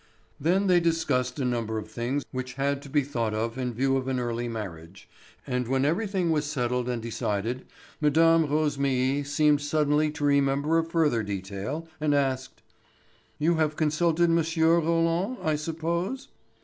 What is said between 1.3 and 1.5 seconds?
a